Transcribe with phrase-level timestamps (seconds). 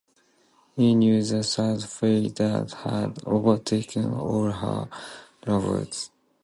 [0.75, 4.89] He knew the sad fate that had overtaken all her
[5.45, 6.09] lovers.